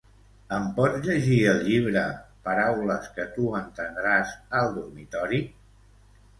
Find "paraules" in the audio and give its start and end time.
2.49-3.11